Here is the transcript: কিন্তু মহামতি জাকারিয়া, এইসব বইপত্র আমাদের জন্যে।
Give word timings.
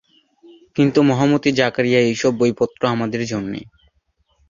কিন্তু 0.75 0.99
মহামতি 1.03 1.49
জাকারিয়া, 1.51 1.99
এইসব 2.01 2.31
বইপত্র 2.39 2.81
আমাদের 2.87 3.21
জন্যে। 3.25 3.59